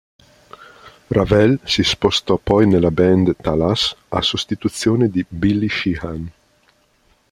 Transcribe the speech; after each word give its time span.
Ravel 1.11 1.59
si 1.63 1.83
spostò 1.83 2.37
poi 2.37 2.65
nella 2.65 2.89
band 2.89 3.35
Talas 3.39 3.95
a 4.07 4.21
sostituzione 4.23 5.09
di 5.09 5.23
Billy 5.29 5.69
Sheehan. 5.69 6.31